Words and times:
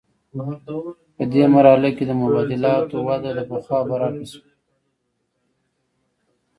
په 1.15 1.23
دې 1.31 1.43
مرحله 1.53 1.89
کې 1.95 2.03
د 2.07 2.11
مبادلاتو 2.21 2.95
وده 3.07 3.31
د 3.37 3.39
پخوا 3.49 3.79
برعکس 3.89 4.31
وه 4.35 4.43